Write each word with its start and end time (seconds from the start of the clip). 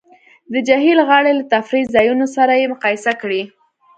د 0.53 0.55
جهیل 0.67 0.99
غاړې 1.07 1.31
له 1.39 1.43
تفریح 1.53 1.85
ځایونو 1.95 2.25
سره 2.35 2.51
یې 2.61 2.71
مقایسه 2.73 3.11
کړئ 3.21 3.41